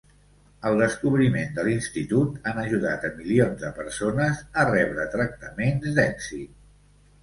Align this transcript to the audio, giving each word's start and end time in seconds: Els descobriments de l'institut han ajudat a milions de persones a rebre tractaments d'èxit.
Els 0.69 0.79
descobriments 0.83 1.51
de 1.57 1.65
l'institut 1.67 2.49
han 2.53 2.63
ajudat 2.63 3.07
a 3.11 3.13
milions 3.21 3.63
de 3.67 3.73
persones 3.79 4.43
a 4.65 4.69
rebre 4.75 5.11
tractaments 5.17 5.99
d'èxit. 6.03 6.61